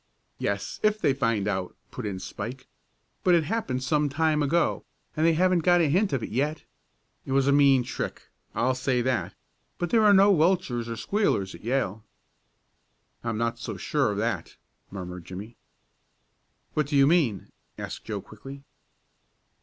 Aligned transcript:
"Yes, 0.39 0.79
if 0.81 0.97
they 0.97 1.13
find 1.13 1.47
out," 1.47 1.75
put 1.91 2.07
in 2.07 2.17
Spike. 2.17 2.65
"But 3.23 3.35
it 3.35 3.43
happened 3.43 3.83
some 3.83 4.09
time 4.09 4.41
ago, 4.41 4.83
and 5.15 5.27
they 5.27 5.33
haven't 5.33 5.59
got 5.59 5.79
a 5.79 5.89
hint 5.89 6.11
of 6.11 6.23
it 6.23 6.31
yet. 6.31 6.63
It 7.23 7.33
was 7.33 7.45
a 7.47 7.51
mean 7.51 7.83
trick 7.83 8.29
I'll 8.55 8.73
say 8.73 9.03
that 9.03 9.35
but 9.77 9.91
there 9.91 10.03
are 10.03 10.11
no 10.11 10.31
welchers 10.31 10.89
or 10.89 10.95
squealers 10.97 11.53
at 11.53 11.61
Yale." 11.63 12.03
"I'm 13.23 13.37
not 13.37 13.59
so 13.59 13.77
sure 13.77 14.09
of 14.11 14.17
that," 14.17 14.55
murmured 14.89 15.25
Jimmie. 15.25 15.55
"What 16.73 16.87
do 16.87 16.95
you 16.95 17.05
mean?" 17.05 17.51
asked 17.77 18.03
Joe 18.05 18.21
quickly. 18.23 18.63